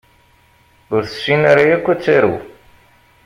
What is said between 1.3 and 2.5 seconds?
ara yakk ad taru